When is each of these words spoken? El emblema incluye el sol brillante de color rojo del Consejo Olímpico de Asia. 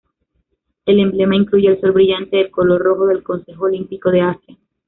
El 0.87 0.99
emblema 0.99 1.35
incluye 1.35 1.67
el 1.69 1.79
sol 1.79 1.91
brillante 1.91 2.35
de 2.37 2.49
color 2.49 2.81
rojo 2.81 3.05
del 3.05 3.21
Consejo 3.21 3.65
Olímpico 3.65 4.09
de 4.09 4.21
Asia. 4.21 4.57